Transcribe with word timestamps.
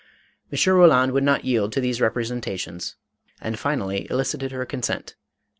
M. 0.51 0.57
Roland 0.73 1.11
would 1.11 1.23
not 1.23 1.45
yield 1.45 1.71
to 1.73 1.79
these 1.79 2.01
representations 2.01 2.95
and 3.39 3.59
finally 3.59 4.07
elicited 4.09 4.51
her 4.51 4.65
consent. 4.65 5.13